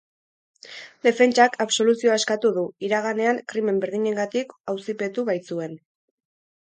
Defentsak 1.07 1.57
absoluzioa 1.65 2.15
eskatu 2.21 2.51
du, 2.57 2.63
iraganean 2.87 3.43
krimen 3.53 3.77
berdinengatik 3.87 4.57
auzipetu 4.75 5.27
baitzuten. 5.33 5.77